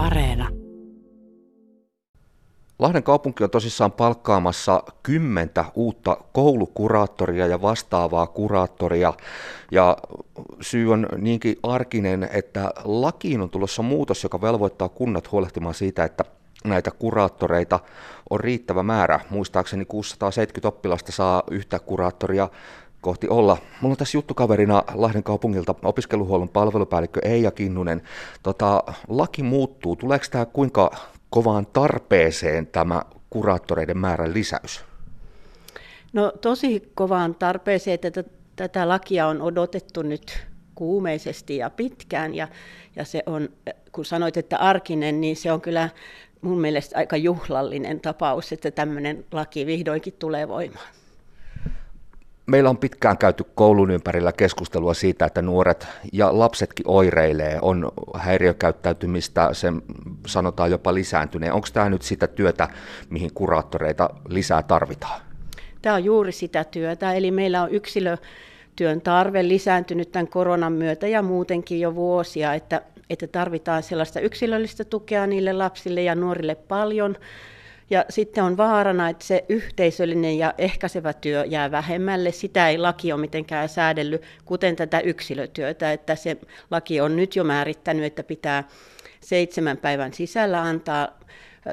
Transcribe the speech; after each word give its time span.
Areena. 0.00 0.48
Lahden 2.78 3.02
kaupunki 3.02 3.44
on 3.44 3.50
tosissaan 3.50 3.92
palkkaamassa 3.92 4.82
kymmentä 5.02 5.64
uutta 5.74 6.16
koulukuraattoria 6.32 7.46
ja 7.46 7.62
vastaavaa 7.62 8.26
kuraattoria. 8.26 9.12
Ja 9.70 9.96
syy 10.60 10.92
on 10.92 11.06
niinkin 11.16 11.56
arkinen, 11.62 12.28
että 12.32 12.72
lakiin 12.84 13.40
on 13.40 13.50
tulossa 13.50 13.82
muutos, 13.82 14.22
joka 14.22 14.40
velvoittaa 14.40 14.88
kunnat 14.88 15.32
huolehtimaan 15.32 15.74
siitä, 15.74 16.04
että 16.04 16.24
näitä 16.64 16.90
kuraattoreita 16.90 17.80
on 18.30 18.40
riittävä 18.40 18.82
määrä. 18.82 19.20
Muistaakseni 19.30 19.84
670 19.84 20.68
oppilasta 20.68 21.12
saa 21.12 21.42
yhtä 21.50 21.78
kuraattoria 21.78 22.48
kohti 23.00 23.28
olla. 23.28 23.56
Mulla 23.80 23.92
on 23.92 23.96
tässä 23.96 24.18
juttukaverina 24.18 24.82
Lahden 24.94 25.22
kaupungilta 25.22 25.74
opiskeluhuollon 25.82 26.48
palvelupäällikkö 26.48 27.20
Eija 27.24 27.50
Kinnunen. 27.50 28.02
Tota, 28.42 28.84
laki 29.08 29.42
muuttuu. 29.42 29.96
Tuleeko 29.96 30.24
tämä 30.30 30.46
kuinka 30.46 30.90
kovaan 31.30 31.66
tarpeeseen 31.66 32.66
tämä 32.66 33.02
kuraattoreiden 33.30 33.98
määrän 33.98 34.34
lisäys? 34.34 34.84
No 36.12 36.32
tosi 36.40 36.92
kovaan 36.94 37.34
tarpeeseen, 37.34 37.98
että 38.02 38.24
tätä 38.56 38.88
lakia 38.88 39.26
on 39.26 39.42
odotettu 39.42 40.02
nyt 40.02 40.46
kuumeisesti 40.74 41.56
ja 41.56 41.70
pitkään 41.70 42.34
ja, 42.34 42.48
ja 42.96 43.04
se 43.04 43.22
on, 43.26 43.48
kun 43.92 44.04
sanoit, 44.04 44.36
että 44.36 44.56
arkinen, 44.56 45.20
niin 45.20 45.36
se 45.36 45.52
on 45.52 45.60
kyllä 45.60 45.88
mun 46.40 46.60
mielestä 46.60 46.98
aika 46.98 47.16
juhlallinen 47.16 48.00
tapaus, 48.00 48.52
että 48.52 48.70
tämmöinen 48.70 49.24
laki 49.32 49.66
vihdoinkin 49.66 50.12
tulee 50.18 50.48
voimaan. 50.48 50.99
Meillä 52.50 52.70
on 52.70 52.78
pitkään 52.78 53.18
käyty 53.18 53.44
koulun 53.54 53.90
ympärillä 53.90 54.32
keskustelua 54.32 54.94
siitä, 54.94 55.26
että 55.26 55.42
nuoret 55.42 55.86
ja 56.12 56.38
lapsetkin 56.38 56.88
oireilee, 56.88 57.58
on 57.62 57.92
häiriökäyttäytymistä, 58.14 59.48
se 59.52 59.72
sanotaan 60.26 60.70
jopa 60.70 60.94
lisääntyneen. 60.94 61.52
Onko 61.52 61.68
tämä 61.72 61.90
nyt 61.90 62.02
sitä 62.02 62.26
työtä, 62.26 62.68
mihin 63.10 63.30
kuraattoreita 63.34 64.10
lisää 64.28 64.62
tarvitaan? 64.62 65.20
Tämä 65.82 65.94
on 65.94 66.04
juuri 66.04 66.32
sitä 66.32 66.64
työtä, 66.64 67.12
eli 67.12 67.30
meillä 67.30 67.62
on 67.62 67.70
yksilötyön 67.70 69.00
tarve 69.04 69.48
lisääntynyt 69.48 70.12
tämän 70.12 70.28
koronan 70.28 70.72
myötä 70.72 71.06
ja 71.06 71.22
muutenkin 71.22 71.80
jo 71.80 71.94
vuosia, 71.94 72.54
että, 72.54 72.82
että 73.10 73.26
tarvitaan 73.26 73.82
sellaista 73.82 74.20
yksilöllistä 74.20 74.84
tukea 74.84 75.26
niille 75.26 75.52
lapsille 75.52 76.02
ja 76.02 76.14
nuorille 76.14 76.54
paljon, 76.54 77.16
ja 77.90 78.04
sitten 78.08 78.44
on 78.44 78.56
vaarana, 78.56 79.08
että 79.08 79.24
se 79.24 79.44
yhteisöllinen 79.48 80.38
ja 80.38 80.54
ehkäisevä 80.58 81.12
työ 81.12 81.44
jää 81.44 81.70
vähemmälle. 81.70 82.32
Sitä 82.32 82.68
ei 82.68 82.78
laki 82.78 83.12
ole 83.12 83.20
mitenkään 83.20 83.68
säädellyt, 83.68 84.22
kuten 84.44 84.76
tätä 84.76 85.00
yksilötyötä, 85.00 85.92
että 85.92 86.14
se 86.14 86.36
laki 86.70 87.00
on 87.00 87.16
nyt 87.16 87.36
jo 87.36 87.44
määrittänyt, 87.44 88.04
että 88.04 88.22
pitää 88.22 88.64
seitsemän 89.20 89.76
päivän 89.76 90.14
sisällä 90.14 90.62
antaa 90.62 91.20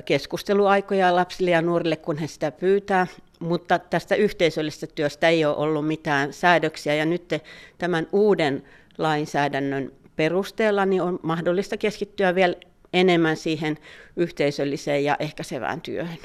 keskusteluaikoja 0.06 1.16
lapsille 1.16 1.52
ja 1.52 1.62
nuorille, 1.62 1.95
kun 1.95 2.18
he 2.18 2.28
sitä 2.28 2.52
pyytää, 2.52 3.08
mutta 3.40 3.80
tästä 3.80 4.16
yhteisöllisestä 4.16 4.88
työstä 4.95 5.28
ei 5.30 5.45
ole 5.45 5.56
ollut 5.56 5.88
mitään 5.88 6.34
säädöksiä, 6.34 6.95
ja 6.95 7.06
nyt 7.06 7.34
tämän 7.78 8.08
uuden 8.12 8.64
lainsäädännön 8.98 9.92
perusteella 10.16 10.86
niin 10.86 11.02
on 11.02 11.20
mahdollista 11.23 11.78
keskittyä 11.78 12.36
vielä 12.36 12.56
enemmän 12.93 13.38
siihen 13.38 13.77
yhteisölliseen 14.16 15.03
ja 15.03 15.16
ehkäisevään 15.19 15.81
työhön. 15.81 16.17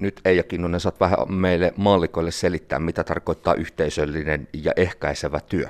Nyt 0.00 0.20
Eija 0.24 0.42
Kinnunen, 0.42 0.80
saat 0.80 1.00
vähän 1.00 1.32
meille 1.32 1.72
mallikoille 1.76 2.30
selittää, 2.30 2.78
mitä 2.78 3.04
tarkoittaa 3.04 3.54
yhteisöllinen 3.54 4.48
ja 4.52 4.72
ehkäisevä 4.76 5.40
työ. 5.40 5.68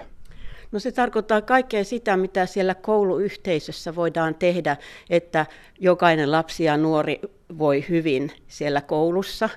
No 0.73 0.79
se 0.79 0.93
tarkoittaa 0.93 1.43
kaikkea 1.43 1.85
sitä, 1.85 2.17
mitä 2.17 2.47
siellä 2.47 2.75
kouluyhteisössä 2.75 3.95
voidaan 3.95 4.35
tehdä, 4.35 4.77
että 5.11 5.47
jokainen 5.81 6.33
lapsi 6.33 6.65
ja 6.65 6.77
nuori 6.77 7.21
voi 7.59 7.85
hyvin 7.89 8.33
siellä 8.49 8.81
koulussa. 8.81 9.49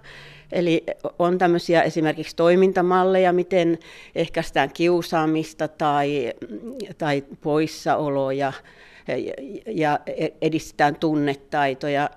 Eli 0.52 0.84
on 1.20 1.38
tämmöisiä 1.38 1.82
esimerkiksi 1.82 2.36
toimintamalleja, 2.36 3.34
miten 3.34 3.80
ehkäistään 4.16 4.70
kiusaamista 4.74 5.68
tai, 5.68 6.34
tai 6.98 7.24
poissaoloja 7.42 8.54
ja 9.66 10.00
edistetään 10.42 10.96
tunnetaitoja. 10.96 12.10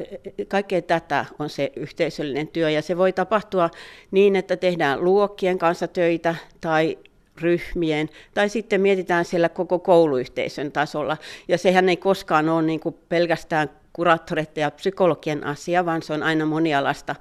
Kaikkea 0.48 0.82
tätä 0.82 1.24
on 1.38 1.50
se 1.50 1.72
yhteisöllinen 1.76 2.48
työ 2.48 2.70
ja 2.70 2.82
se 2.82 2.96
voi 2.96 3.12
tapahtua 3.12 3.70
niin, 4.10 4.36
että 4.36 4.56
tehdään 4.56 5.04
luokkien 5.04 5.58
kanssa 5.58 5.88
töitä 5.88 6.34
tai 6.60 6.98
ryhmien, 7.40 8.08
tai 8.34 8.48
sitten 8.48 8.80
mietitään 8.80 9.24
siellä 9.24 9.48
koko 9.48 9.78
kouluyhteisön 9.78 10.72
tasolla. 10.72 11.16
Ja 11.48 11.58
sehän 11.58 11.88
ei 11.88 11.96
koskaan 11.96 12.48
ole 12.48 12.62
niin 12.62 12.80
kuin 12.80 12.96
pelkästään 13.08 13.70
kuraattoreiden 13.92 14.62
ja 14.62 14.70
psykologien 14.70 15.46
asia, 15.46 15.86
vaan 15.86 16.02
se 16.02 16.12
on 16.12 16.22
aina 16.22 16.46
monialasta 16.46 17.14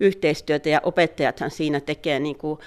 yhteistyötä, 0.00 0.68
ja 0.68 0.80
opettajathan 0.82 1.50
siinä 1.50 1.80
tekee 1.80 2.20
niin 2.20 2.36
kuin 2.36 2.58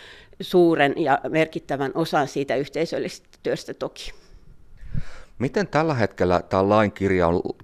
suuren 0.42 0.94
ja 0.98 1.20
merkittävän 1.30 1.92
osan 1.96 2.28
siitä 2.28 2.56
yhteisöllisestä 2.56 3.28
työstä 3.44 3.74
toki. 3.74 4.12
Miten 5.40 5.68
tällä 5.68 5.94
hetkellä 5.94 6.42
tämä 6.42 6.70
lain 6.70 6.92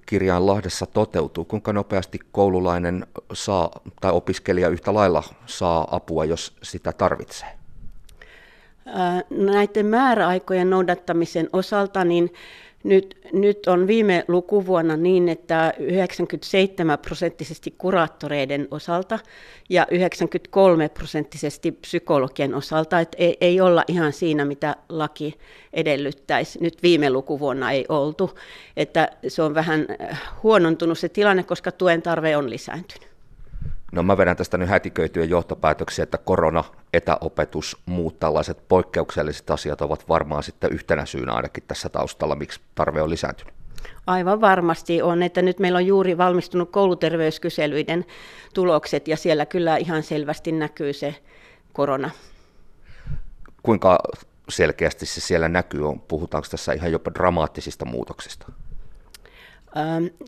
kirjaan 0.06 0.46
Lahdessa 0.46 0.86
toteutuu? 0.86 1.44
Kuinka 1.44 1.72
nopeasti 1.72 2.18
koululainen 2.32 3.06
saa 3.32 3.80
tai 4.00 4.12
opiskelija 4.12 4.68
yhtä 4.68 4.94
lailla 4.94 5.22
saa 5.46 5.88
apua, 5.90 6.24
jos 6.24 6.56
sitä 6.62 6.92
tarvitsee? 6.92 7.57
Näiden 9.30 9.86
määräaikojen 9.86 10.70
noudattamisen 10.70 11.48
osalta 11.52 12.04
niin 12.04 12.32
nyt, 12.84 13.16
nyt 13.32 13.66
on 13.66 13.86
viime 13.86 14.24
lukuvuonna 14.28 14.96
niin, 14.96 15.28
että 15.28 15.72
97 15.78 16.98
prosenttisesti 16.98 17.74
kuraattoreiden 17.78 18.68
osalta 18.70 19.18
ja 19.68 19.86
93 19.90 20.88
prosenttisesti 20.88 21.72
psykologien 21.72 22.54
osalta, 22.54 23.00
että 23.00 23.16
ei, 23.20 23.36
ei 23.40 23.60
olla 23.60 23.84
ihan 23.88 24.12
siinä, 24.12 24.44
mitä 24.44 24.76
laki 24.88 25.34
edellyttäisi. 25.72 26.58
Nyt 26.62 26.82
viime 26.82 27.10
lukuvuonna 27.10 27.70
ei 27.70 27.84
oltu, 27.88 28.38
että 28.76 29.08
se 29.28 29.42
on 29.42 29.54
vähän 29.54 29.86
huonontunut 30.42 30.98
se 30.98 31.08
tilanne, 31.08 31.42
koska 31.42 31.72
tuen 31.72 32.02
tarve 32.02 32.36
on 32.36 32.50
lisääntynyt. 32.50 33.17
No 33.92 34.02
mä 34.02 34.18
vedän 34.18 34.36
tästä 34.36 34.58
nyt 34.58 34.68
hätiköityjä 34.68 35.24
johtopäätöksiä, 35.24 36.02
että 36.02 36.18
korona, 36.18 36.64
etäopetus, 36.92 37.76
muut 37.86 38.18
tällaiset 38.18 38.68
poikkeukselliset 38.68 39.50
asiat 39.50 39.80
ovat 39.80 40.08
varmaan 40.08 40.42
sitten 40.42 40.72
yhtenä 40.72 41.06
syynä 41.06 41.32
ainakin 41.32 41.64
tässä 41.68 41.88
taustalla, 41.88 42.36
miksi 42.36 42.60
tarve 42.74 43.02
on 43.02 43.10
lisääntynyt. 43.10 43.54
Aivan 44.06 44.40
varmasti 44.40 45.02
on, 45.02 45.22
että 45.22 45.42
nyt 45.42 45.58
meillä 45.58 45.76
on 45.76 45.86
juuri 45.86 46.18
valmistunut 46.18 46.70
kouluterveyskyselyiden 46.70 48.04
tulokset 48.54 49.08
ja 49.08 49.16
siellä 49.16 49.46
kyllä 49.46 49.76
ihan 49.76 50.02
selvästi 50.02 50.52
näkyy 50.52 50.92
se 50.92 51.14
korona. 51.72 52.10
Kuinka 53.62 53.98
selkeästi 54.48 55.06
se 55.06 55.20
siellä 55.20 55.48
näkyy? 55.48 55.82
Puhutaanko 56.08 56.48
tässä 56.50 56.72
ihan 56.72 56.92
jopa 56.92 57.10
dramaattisista 57.14 57.84
muutoksista? 57.84 58.52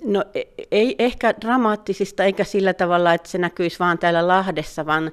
No 0.04 0.24
e, 0.34 0.42
ei 0.70 0.94
ehkä 0.98 1.34
dramaattisista 1.40 2.24
eikä 2.24 2.44
sillä 2.44 2.74
tavalla, 2.74 3.14
että 3.14 3.28
se 3.28 3.38
näkyisi 3.38 3.78
vaan 3.78 3.98
täällä 3.98 4.28
Lahdessa, 4.28 4.86
vaan 4.86 5.12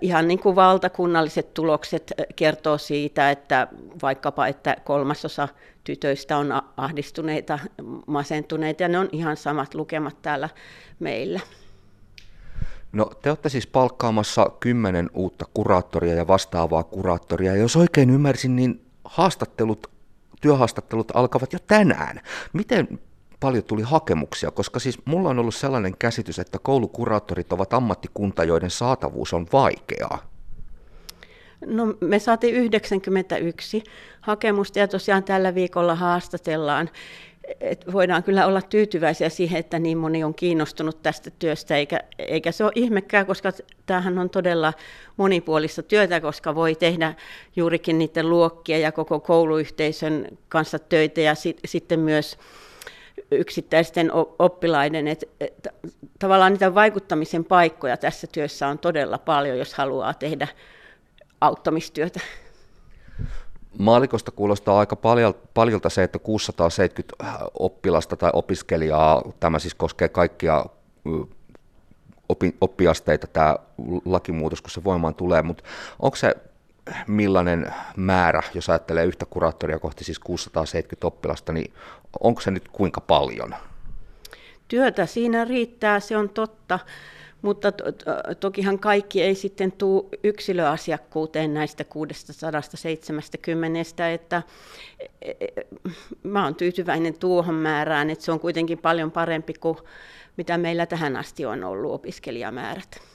ihan 0.00 0.28
niin 0.28 0.38
kuin 0.38 0.56
valtakunnalliset 0.56 1.54
tulokset 1.54 2.12
kertoo 2.36 2.78
siitä, 2.78 3.30
että 3.30 3.68
vaikkapa, 4.02 4.46
että 4.46 4.76
kolmasosa 4.84 5.48
tytöistä 5.84 6.36
on 6.36 6.62
ahdistuneita, 6.76 7.58
masentuneita 8.06 8.82
ja 8.82 8.88
ne 8.88 8.98
on 8.98 9.08
ihan 9.12 9.36
samat 9.36 9.74
lukemat 9.74 10.22
täällä 10.22 10.48
meillä. 10.98 11.40
No 12.92 13.10
te 13.22 13.30
olette 13.30 13.48
siis 13.48 13.66
palkkaamassa 13.66 14.50
kymmenen 14.60 15.10
uutta 15.14 15.44
kuraattoria 15.54 16.14
ja 16.14 16.26
vastaavaa 16.26 16.84
kuraattoria. 16.84 17.56
Jos 17.56 17.76
oikein 17.76 18.10
ymmärsin, 18.10 18.56
niin 18.56 18.84
haastattelut, 19.04 19.86
työhaastattelut 20.40 21.12
alkavat 21.14 21.52
jo 21.52 21.58
tänään. 21.66 22.20
Miten 22.52 23.00
paljon 23.40 23.64
tuli 23.64 23.82
hakemuksia, 23.82 24.50
koska 24.50 24.78
siis 24.78 24.98
mulla 25.04 25.28
on 25.28 25.38
ollut 25.38 25.54
sellainen 25.54 25.96
käsitys, 25.98 26.38
että 26.38 26.58
koulukuraattorit 26.62 27.52
ovat 27.52 27.74
ammattikunta, 27.74 28.44
joiden 28.44 28.70
saatavuus 28.70 29.32
on 29.34 29.46
vaikeaa. 29.52 30.30
No, 31.66 31.94
me 32.00 32.18
saatiin 32.18 32.54
91 32.54 33.82
hakemusta 34.20 34.78
ja 34.78 34.88
tosiaan 34.88 35.24
tällä 35.24 35.54
viikolla 35.54 35.94
haastatellaan. 35.94 36.90
Et 37.60 37.84
voidaan 37.92 38.22
kyllä 38.22 38.46
olla 38.46 38.62
tyytyväisiä 38.62 39.28
siihen, 39.28 39.60
että 39.60 39.78
niin 39.78 39.98
moni 39.98 40.24
on 40.24 40.34
kiinnostunut 40.34 41.02
tästä 41.02 41.30
työstä, 41.30 41.76
eikä, 41.76 42.00
eikä 42.18 42.52
se 42.52 42.64
ole 42.64 42.72
ihmekään, 42.74 43.26
koska 43.26 43.52
tämähän 43.86 44.18
on 44.18 44.30
todella 44.30 44.72
monipuolista 45.16 45.82
työtä, 45.82 46.20
koska 46.20 46.54
voi 46.54 46.74
tehdä 46.74 47.14
juurikin 47.56 47.98
niiden 47.98 48.30
luokkien 48.30 48.80
ja 48.80 48.92
koko 48.92 49.20
kouluyhteisön 49.20 50.26
kanssa 50.48 50.78
töitä 50.78 51.20
ja 51.20 51.34
sit, 51.34 51.60
sitten 51.64 52.00
myös 52.00 52.38
yksittäisten 53.30 54.10
oppilaiden. 54.38 55.08
että 55.08 55.70
tavallaan 56.18 56.52
niitä 56.52 56.74
vaikuttamisen 56.74 57.44
paikkoja 57.44 57.96
tässä 57.96 58.26
työssä 58.26 58.68
on 58.68 58.78
todella 58.78 59.18
paljon, 59.18 59.58
jos 59.58 59.74
haluaa 59.74 60.14
tehdä 60.14 60.48
auttamistyötä. 61.40 62.20
Maalikosta 63.78 64.30
kuulostaa 64.30 64.78
aika 64.78 64.96
paljolta 65.54 65.88
se, 65.88 66.02
että 66.02 66.18
670 66.18 67.16
oppilasta 67.58 68.16
tai 68.16 68.30
opiskelijaa, 68.32 69.22
tämä 69.40 69.58
siis 69.58 69.74
koskee 69.74 70.08
kaikkia 70.08 70.66
oppiasteita 72.60 73.26
tämä 73.26 73.56
lakimuutos, 74.04 74.62
kun 74.62 74.70
se 74.70 74.84
voimaan 74.84 75.14
tulee, 75.14 75.42
mutta 75.42 75.64
onko 75.98 76.16
se 76.16 76.34
millainen 77.06 77.74
määrä, 77.96 78.42
jos 78.54 78.70
ajattelee 78.70 79.04
yhtä 79.04 79.26
kuraattoria 79.26 79.78
kohti 79.78 80.04
siis 80.04 80.18
670 80.18 81.06
oppilasta, 81.06 81.52
niin 81.52 81.72
onko 82.20 82.40
se 82.40 82.50
nyt 82.50 82.68
kuinka 82.68 83.00
paljon? 83.00 83.54
Työtä 84.68 85.06
siinä 85.06 85.44
riittää, 85.44 86.00
se 86.00 86.16
on 86.16 86.28
totta. 86.28 86.78
Mutta 87.42 87.72
to, 87.72 87.92
to, 87.92 88.04
tokihan 88.40 88.78
kaikki 88.78 89.22
ei 89.22 89.34
sitten 89.34 89.72
tule 89.72 90.04
yksilöasiakkuuteen 90.24 91.54
näistä 91.54 91.84
670, 91.84 94.08
että 94.12 94.42
e, 95.22 95.30
e, 95.40 95.46
mä 96.22 96.42
olen 96.42 96.54
tyytyväinen 96.54 97.18
tuohon 97.18 97.54
määrään, 97.54 98.10
että 98.10 98.24
se 98.24 98.32
on 98.32 98.40
kuitenkin 98.40 98.78
paljon 98.78 99.10
parempi 99.10 99.54
kuin 99.54 99.78
mitä 100.36 100.58
meillä 100.58 100.86
tähän 100.86 101.16
asti 101.16 101.46
on 101.46 101.64
ollut 101.64 101.92
opiskelijamäärät. 101.92 103.09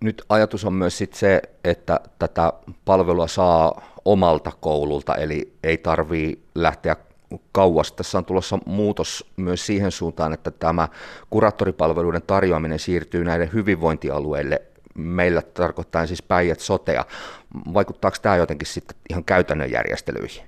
Nyt 0.00 0.22
ajatus 0.28 0.64
on 0.64 0.72
myös 0.72 0.98
sit 0.98 1.14
se, 1.14 1.42
että 1.64 2.00
tätä 2.18 2.52
palvelua 2.84 3.26
saa 3.26 3.82
omalta 4.04 4.52
koululta, 4.60 5.14
eli 5.14 5.52
ei 5.62 5.78
tarvitse 5.78 6.42
lähteä 6.54 6.96
kauas. 7.52 7.92
Tässä 7.92 8.18
on 8.18 8.24
tulossa 8.24 8.58
muutos 8.66 9.30
myös 9.36 9.66
siihen 9.66 9.90
suuntaan, 9.90 10.32
että 10.32 10.50
tämä 10.50 10.88
kuraattoripalveluiden 11.30 12.22
tarjoaminen 12.22 12.78
siirtyy 12.78 13.24
näiden 13.24 13.52
hyvinvointialueille 13.52 14.62
meillä 14.94 15.42
tarkoittaa 15.42 16.06
siis 16.06 16.22
päijät 16.22 16.60
sotea. 16.60 17.04
Vaikuttaako 17.74 18.16
tämä 18.22 18.36
jotenkin 18.36 18.66
sitten 18.66 18.96
ihan 19.10 19.24
käytännön 19.24 19.70
järjestelyihin? 19.70 20.44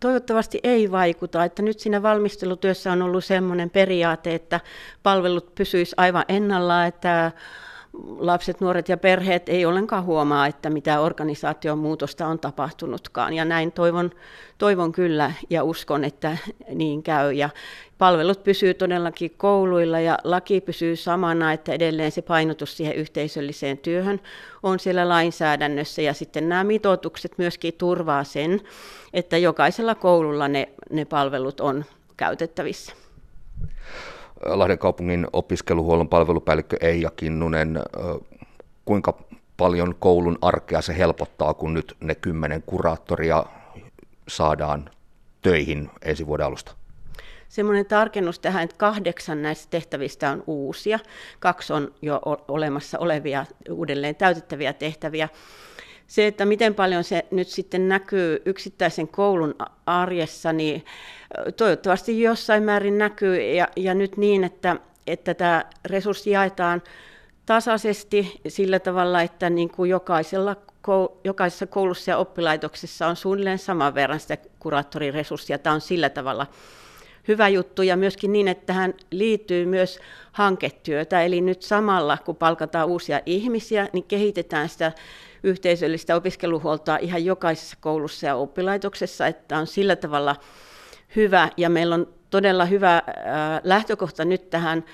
Toivottavasti 0.00 0.60
ei 0.62 0.90
vaikuta, 0.90 1.44
että 1.44 1.62
nyt 1.62 1.80
siinä 1.80 2.02
valmistelutyössä 2.02 2.92
on 2.92 3.02
ollut 3.02 3.24
sellainen 3.24 3.70
periaate, 3.70 4.34
että 4.34 4.60
palvelut 5.02 5.54
pysyisivät 5.54 5.98
aivan 5.98 6.24
ennallaan, 6.28 6.88
että 6.88 7.32
lapset, 8.18 8.60
nuoret 8.60 8.88
ja 8.88 8.96
perheet 8.96 9.48
ei 9.48 9.66
ollenkaan 9.66 10.04
huomaa, 10.04 10.46
että 10.46 10.70
mitä 10.70 11.00
organisaation 11.00 11.78
muutosta 11.78 12.26
on 12.26 12.38
tapahtunutkaan. 12.38 13.34
Ja 13.34 13.44
näin 13.44 13.72
toivon, 13.72 14.10
toivon 14.58 14.92
kyllä 14.92 15.32
ja 15.50 15.64
uskon, 15.64 16.04
että 16.04 16.36
niin 16.74 17.02
käy. 17.02 17.32
Ja 17.32 17.50
palvelut 17.98 18.44
pysyy 18.44 18.74
todellakin 18.74 19.34
kouluilla 19.36 20.00
ja 20.00 20.18
laki 20.24 20.60
pysyy 20.60 20.96
samana, 20.96 21.52
että 21.52 21.72
edelleen 21.72 22.12
se 22.12 22.22
painotus 22.22 22.76
siihen 22.76 22.94
yhteisölliseen 22.94 23.78
työhön 23.78 24.20
on 24.62 24.78
siellä 24.78 25.08
lainsäädännössä. 25.08 26.02
Ja 26.02 26.14
sitten 26.14 26.48
nämä 26.48 26.64
mitoitukset 26.64 27.32
myöskin 27.38 27.74
turvaa 27.74 28.24
sen, 28.24 28.60
että 29.12 29.38
jokaisella 29.38 29.94
koululla 29.94 30.48
ne, 30.48 30.68
ne 30.90 31.04
palvelut 31.04 31.60
on 31.60 31.84
käytettävissä. 32.16 32.92
Lahden 34.44 34.78
kaupungin 34.78 35.26
opiskeluhuollon 35.32 36.08
palvelupäällikkö 36.08 36.76
Eija 36.80 37.10
Kinnunen, 37.10 37.80
kuinka 38.84 39.18
paljon 39.56 39.94
koulun 39.98 40.38
arkea 40.42 40.82
se 40.82 40.98
helpottaa, 40.98 41.54
kun 41.54 41.74
nyt 41.74 41.96
ne 42.00 42.14
kymmenen 42.14 42.62
kuraattoria 42.62 43.44
saadaan 44.28 44.90
töihin 45.42 45.90
ensi 46.02 46.26
vuoden 46.26 46.46
alusta? 46.46 46.72
Semmoinen 47.48 47.86
tarkennus 47.86 48.38
tähän, 48.38 48.64
että 48.64 48.76
kahdeksan 48.78 49.42
näistä 49.42 49.70
tehtävistä 49.70 50.30
on 50.30 50.44
uusia, 50.46 50.98
kaksi 51.40 51.72
on 51.72 51.94
jo 52.02 52.20
olemassa 52.48 52.98
olevia 52.98 53.46
uudelleen 53.70 54.16
täytettäviä 54.16 54.72
tehtäviä 54.72 55.28
se, 56.08 56.26
että 56.26 56.44
miten 56.44 56.74
paljon 56.74 57.04
se 57.04 57.24
nyt 57.30 57.48
sitten 57.48 57.88
näkyy 57.88 58.42
yksittäisen 58.44 59.08
koulun 59.08 59.54
arjessa, 59.86 60.52
niin 60.52 60.84
toivottavasti 61.56 62.20
jossain 62.22 62.62
määrin 62.62 62.98
näkyy 62.98 63.40
ja, 63.40 63.68
ja 63.76 63.94
nyt 63.94 64.16
niin, 64.16 64.44
että, 64.44 64.76
että 65.06 65.34
tämä 65.34 65.64
resurssi 65.84 66.30
jaetaan 66.30 66.82
tasaisesti 67.46 68.40
sillä 68.48 68.78
tavalla, 68.78 69.22
että 69.22 69.50
niin 69.50 69.70
kuin 69.70 69.90
jokaisella, 69.90 70.56
jokaisessa 71.24 71.66
koulussa 71.66 72.10
ja 72.10 72.18
oppilaitoksessa 72.18 73.06
on 73.06 73.16
suunnilleen 73.16 73.58
saman 73.58 73.94
verran 73.94 74.20
sitä 74.20 74.36
kuraattoriresurssia. 74.58 75.58
Tämä 75.58 75.74
on 75.74 75.80
sillä 75.80 76.08
tavalla 76.08 76.46
hyvä 77.28 77.48
juttu 77.48 77.82
ja 77.82 77.96
myöskin 77.96 78.32
niin, 78.32 78.48
että 78.48 78.66
tähän 78.66 78.94
liittyy 79.10 79.66
myös 79.66 79.98
hanketyötä. 80.32 81.22
Eli 81.22 81.40
nyt 81.40 81.62
samalla, 81.62 82.18
kun 82.24 82.36
palkataan 82.36 82.88
uusia 82.88 83.20
ihmisiä, 83.26 83.88
niin 83.92 84.04
kehitetään 84.04 84.68
sitä 84.68 84.92
yhteisöllistä 85.42 86.16
opiskeluhuoltoa 86.16 86.96
ihan 86.96 87.24
jokaisessa 87.24 87.76
koulussa 87.80 88.26
ja 88.26 88.36
oppilaitoksessa, 88.36 89.26
että 89.26 89.58
on 89.58 89.66
sillä 89.66 89.96
tavalla 89.96 90.36
hyvä 91.16 91.48
ja 91.56 91.70
meillä 91.70 91.94
on 91.94 92.08
todella 92.30 92.64
hyvä 92.64 93.02
lähtökohta 93.64 94.24
nyt 94.24 94.50
tähän 94.50 94.84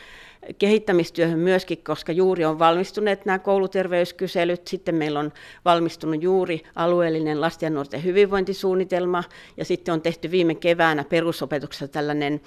kehittämistyöhön 0.59 1.39
myöskin, 1.39 1.85
koska 1.85 2.13
juuri 2.13 2.45
on 2.45 2.59
valmistuneet 2.59 3.27
nämä 3.27 3.39
kouluterveyskyselyt, 3.39 4.69
sitten 4.69 4.95
meillä 4.95 5.21
on 5.21 5.33
valmistunut 5.65 6.23
juuri 6.23 6.63
alueellinen 6.75 7.41
lasten 7.41 7.67
ja 7.67 7.71
nuorten 7.71 8.05
hyvinvointisuunnitelma, 8.05 9.25
ja 9.57 9.65
sitten 9.65 9.95
on 9.95 10.03
tehty 10.03 10.31
viime 10.31 10.55
keväänä 10.55 11.05
perusopetuksessa 11.05 11.89
tällainen 11.89 12.41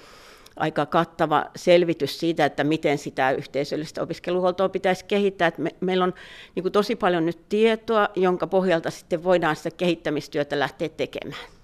aika 0.56 0.86
kattava 0.86 1.44
selvitys 1.56 2.20
siitä, 2.20 2.44
että 2.44 2.64
miten 2.64 2.98
sitä 2.98 3.30
yhteisöllistä 3.30 4.02
opiskeluhuoltoa 4.02 4.68
pitäisi 4.68 5.04
kehittää. 5.04 5.52
Me, 5.58 5.70
meillä 5.80 6.04
on 6.04 6.14
niin 6.54 6.62
kuin 6.62 6.72
tosi 6.72 6.96
paljon 6.96 7.26
nyt 7.26 7.48
tietoa, 7.48 8.08
jonka 8.16 8.46
pohjalta 8.46 8.90
sitten 8.90 9.24
voidaan 9.24 9.56
sitä 9.56 9.70
kehittämistyötä 9.70 10.58
lähteä 10.58 10.88
tekemään. 10.88 11.57